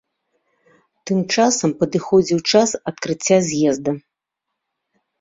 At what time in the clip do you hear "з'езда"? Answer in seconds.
3.53-3.91